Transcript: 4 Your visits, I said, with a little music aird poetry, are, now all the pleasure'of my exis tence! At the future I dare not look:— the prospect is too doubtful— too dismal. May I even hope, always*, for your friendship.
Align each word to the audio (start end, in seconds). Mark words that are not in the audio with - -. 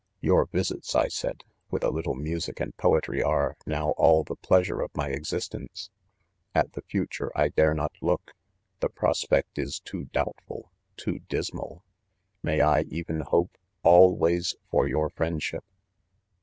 4 0.19 0.19
Your 0.21 0.45
visits, 0.47 0.95
I 0.95 1.09
said, 1.09 1.43
with 1.69 1.83
a 1.83 1.91
little 1.91 2.15
music 2.15 2.59
aird 2.59 2.75
poetry, 2.75 3.21
are, 3.21 3.55
now 3.67 3.91
all 3.97 4.23
the 4.23 4.35
pleasure'of 4.35 4.89
my 4.95 5.09
exis 5.09 5.47
tence! 5.47 5.89
At 6.55 6.73
the 6.73 6.81
future 6.81 7.31
I 7.37 7.49
dare 7.49 7.75
not 7.75 7.91
look:— 8.01 8.31
the 8.79 8.89
prospect 8.89 9.59
is 9.59 9.79
too 9.79 10.05
doubtful— 10.05 10.71
too 10.97 11.19
dismal. 11.29 11.83
May 12.41 12.61
I 12.61 12.81
even 12.89 13.19
hope, 13.19 13.55
always*, 13.83 14.55
for 14.71 14.87
your 14.87 15.11
friendship. 15.11 15.63